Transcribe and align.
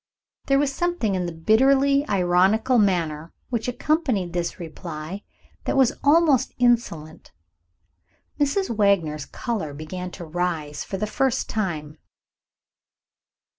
There 0.47 0.57
was 0.57 0.73
something 0.73 1.13
in 1.13 1.27
the 1.27 1.31
bitterly 1.31 2.07
ironical 2.09 2.79
manner 2.79 3.31
which 3.51 3.67
accompanied 3.67 4.33
this 4.33 4.59
reply 4.59 5.21
that 5.65 5.77
was 5.77 5.93
almost 6.03 6.55
insolent. 6.57 7.31
Mrs. 8.39 8.71
Wagner's 8.75 9.27
color 9.27 9.75
began 9.75 10.09
to 10.13 10.25
rise 10.25 10.83
for 10.83 10.97
the 10.97 11.05
first 11.05 11.49
time. 11.49 11.99